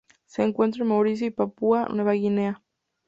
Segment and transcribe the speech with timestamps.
[0.25, 2.63] Se encuentra en Mauricio y Papúa Nueva Guinea.